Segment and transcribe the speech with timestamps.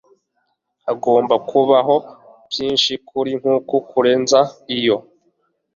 [0.85, 1.95] Hagomba kubaho
[2.49, 4.39] byinshi kurinkuru kurenza
[4.77, 4.97] iyo